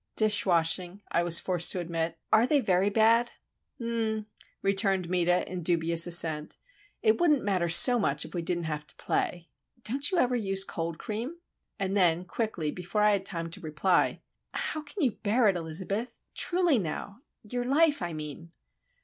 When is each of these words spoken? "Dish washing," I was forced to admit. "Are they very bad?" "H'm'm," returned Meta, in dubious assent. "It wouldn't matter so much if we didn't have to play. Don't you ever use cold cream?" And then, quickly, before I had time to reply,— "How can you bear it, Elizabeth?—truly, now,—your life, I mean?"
"Dish 0.15 0.47
washing," 0.47 1.03
I 1.11 1.21
was 1.21 1.39
forced 1.39 1.71
to 1.73 1.79
admit. 1.79 2.17
"Are 2.33 2.47
they 2.47 2.59
very 2.59 2.89
bad?" 2.89 3.29
"H'm'm," 3.79 4.25
returned 4.63 5.11
Meta, 5.11 5.47
in 5.47 5.61
dubious 5.61 6.07
assent. 6.07 6.57
"It 7.03 7.19
wouldn't 7.21 7.43
matter 7.43 7.69
so 7.69 7.99
much 7.99 8.25
if 8.25 8.33
we 8.33 8.41
didn't 8.41 8.63
have 8.63 8.87
to 8.87 8.95
play. 8.95 9.47
Don't 9.83 10.09
you 10.09 10.17
ever 10.17 10.35
use 10.35 10.63
cold 10.63 10.97
cream?" 10.97 11.35
And 11.77 11.95
then, 11.95 12.25
quickly, 12.25 12.71
before 12.71 13.03
I 13.03 13.11
had 13.11 13.27
time 13.27 13.51
to 13.51 13.61
reply,— 13.61 14.21
"How 14.55 14.81
can 14.81 15.03
you 15.03 15.11
bear 15.11 15.47
it, 15.49 15.55
Elizabeth?—truly, 15.55 16.79
now,—your 16.79 17.63
life, 17.63 18.01
I 18.01 18.13
mean?" 18.13 18.51